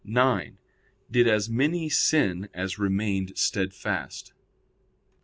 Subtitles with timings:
[0.03, 0.57] (9)
[1.11, 4.33] Did as many sin as remained steadfast?